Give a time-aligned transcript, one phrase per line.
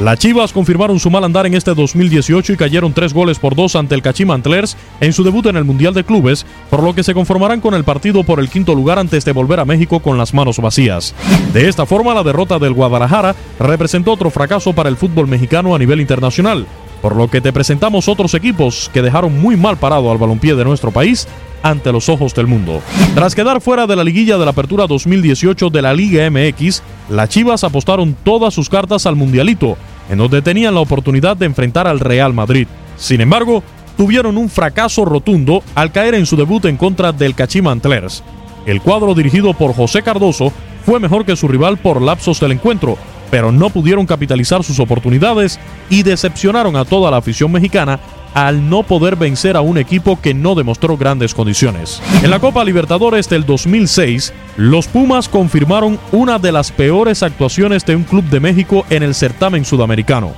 [0.00, 3.76] Las Chivas confirmaron su mal andar en este 2018 y cayeron tres goles por dos
[3.76, 7.02] ante el Kachima Antlers en su debut en el Mundial de Clubes, por lo que
[7.02, 10.16] se conformarán con el partido por el quinto lugar antes de volver a México con
[10.16, 11.14] las manos vacías.
[11.52, 15.78] De esta forma, la derrota del Guadalajara representó otro fracaso para el fútbol mexicano a
[15.78, 16.66] nivel internacional,
[17.02, 20.64] por lo que te presentamos otros equipos que dejaron muy mal parado al balompié de
[20.64, 21.28] nuestro país
[21.62, 22.80] ante los ojos del mundo.
[23.14, 27.28] Tras quedar fuera de la liguilla de la Apertura 2018 de la Liga MX, las
[27.28, 29.76] Chivas apostaron todas sus cartas al Mundialito,
[30.10, 32.66] en donde tenían la oportunidad de enfrentar al Real Madrid.
[32.96, 33.62] Sin embargo,
[33.96, 38.22] tuvieron un fracaso rotundo al caer en su debut en contra del Kachima Antlers.
[38.66, 40.52] El cuadro dirigido por José Cardoso
[40.84, 42.98] fue mejor que su rival por lapsos del encuentro,
[43.30, 48.00] pero no pudieron capitalizar sus oportunidades y decepcionaron a toda la afición mexicana
[48.34, 52.00] al no poder vencer a un equipo que no demostró grandes condiciones.
[52.22, 57.96] En la Copa Libertadores del 2006, los Pumas confirmaron una de las peores actuaciones de
[57.96, 60.32] un club de México en el certamen sudamericano.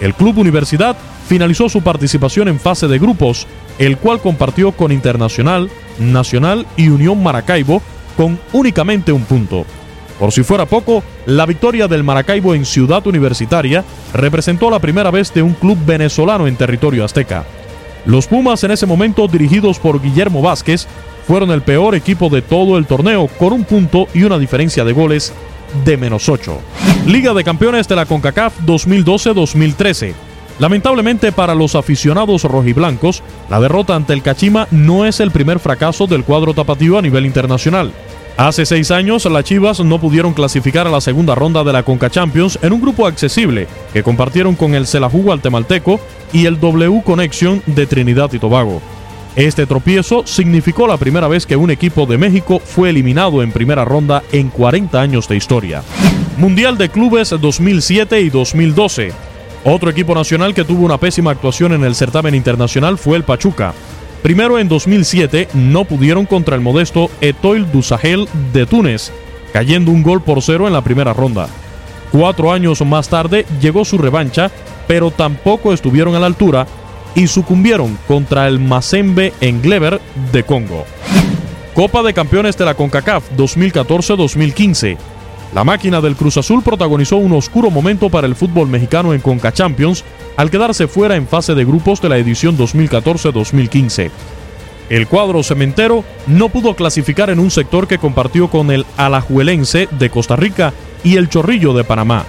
[0.00, 0.96] El Club Universidad
[1.28, 3.46] finalizó su participación en fase de grupos,
[3.78, 7.82] el cual compartió con Internacional, Nacional y Unión Maracaibo
[8.16, 9.64] con únicamente un punto.
[10.22, 13.84] Por si fuera poco, la victoria del Maracaibo en Ciudad Universitaria
[14.14, 17.44] representó la primera vez de un club venezolano en territorio azteca.
[18.06, 20.86] Los Pumas en ese momento, dirigidos por Guillermo Vázquez,
[21.26, 24.92] fueron el peor equipo de todo el torneo con un punto y una diferencia de
[24.92, 25.32] goles
[25.84, 26.56] de menos 8.
[27.08, 30.14] Liga de Campeones de la CONCACAF 2012-2013.
[30.60, 36.06] Lamentablemente para los aficionados rojiblancos, la derrota ante el Cachima no es el primer fracaso
[36.06, 37.92] del cuadro tapatío a nivel internacional.
[38.42, 42.10] Hace seis años, las Chivas no pudieron clasificar a la segunda ronda de la Conca
[42.10, 46.00] Champions en un grupo accesible que compartieron con el Celajú Guatemalteco
[46.32, 48.82] y el W Connection de Trinidad y Tobago.
[49.36, 53.84] Este tropiezo significó la primera vez que un equipo de México fue eliminado en primera
[53.84, 55.84] ronda en 40 años de historia.
[56.36, 59.12] Mundial de Clubes 2007 y 2012.
[59.62, 63.72] Otro equipo nacional que tuvo una pésima actuación en el certamen internacional fue el Pachuca.
[64.22, 69.10] Primero en 2007 no pudieron contra el modesto Etoile du Sahel de Túnez,
[69.52, 71.48] cayendo un gol por cero en la primera ronda.
[72.12, 74.50] Cuatro años más tarde llegó su revancha,
[74.86, 76.66] pero tampoco estuvieron a la altura
[77.14, 80.84] y sucumbieron contra el Mazembe Engleber de Congo.
[81.74, 84.98] Copa de Campeones de la CONCACAF 2014-2015.
[85.54, 89.52] La máquina del Cruz Azul protagonizó un oscuro momento para el fútbol mexicano en Conca
[89.52, 90.02] Champions
[90.36, 94.10] al quedarse fuera en fase de grupos de la edición 2014-2015.
[94.88, 100.10] El cuadro cementero no pudo clasificar en un sector que compartió con el Alajuelense de
[100.10, 100.72] Costa Rica
[101.04, 102.24] y el Chorrillo de Panamá.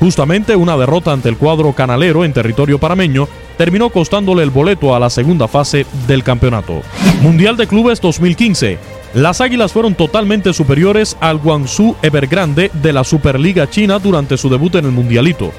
[0.00, 4.98] Justamente una derrota ante el cuadro canalero en territorio parameño terminó costándole el boleto a
[4.98, 6.82] la segunda fase del campeonato.
[7.22, 8.93] Mundial de Clubes 2015.
[9.14, 14.74] Las Águilas fueron totalmente superiores al Guangzhou Evergrande de la Superliga China durante su debut
[14.74, 15.52] en el Mundialito.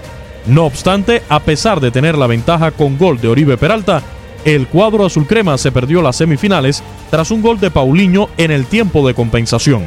[0.46, 4.04] No obstante, a pesar de tener la ventaja con gol de Oribe Peralta,
[4.44, 8.66] el cuadro azul crema se perdió las semifinales tras un gol de Paulinho en el
[8.66, 9.86] tiempo de compensación.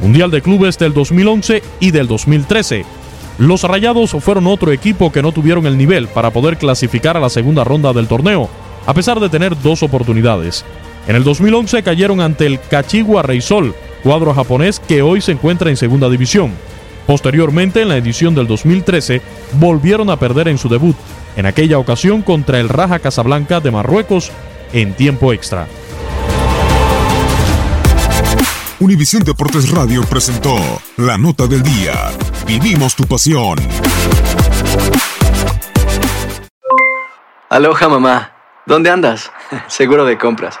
[0.00, 2.86] Mundial de Clubes del 2011 y del 2013.
[3.36, 7.28] Los Rayados fueron otro equipo que no tuvieron el nivel para poder clasificar a la
[7.28, 8.48] segunda ronda del torneo,
[8.86, 10.64] a pesar de tener dos oportunidades.
[11.10, 13.74] En el 2011 cayeron ante el Kachiwa Reysol,
[14.04, 16.52] cuadro japonés que hoy se encuentra en segunda división.
[17.04, 19.20] Posteriormente, en la edición del 2013,
[19.54, 20.94] volvieron a perder en su debut,
[21.34, 24.30] en aquella ocasión contra el Raja Casablanca de Marruecos
[24.72, 25.66] en tiempo extra.
[28.78, 30.54] Univisión Deportes Radio presentó
[30.96, 32.12] la nota del día.
[32.46, 33.58] Vivimos tu pasión.
[37.48, 38.32] Aloha mamá,
[38.64, 39.32] ¿dónde andas?
[39.66, 40.60] Seguro de compras.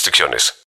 [0.00, 0.54] restricciones.